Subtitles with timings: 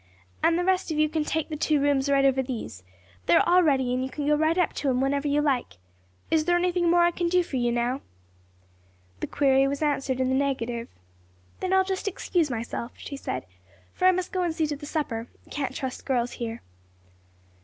[0.41, 2.81] "And the rest of you can take the two rooms right over these.
[3.27, 5.77] They're all ready and you can go right up to 'em whenever you like.
[6.31, 8.01] Is there anything more I can do for you now?"
[9.19, 10.87] The query was answered in the negative.
[11.59, 13.45] "Then I'll just excuse myself," she said;
[13.93, 16.63] "for I must go and see to the supper; can't trust girls here."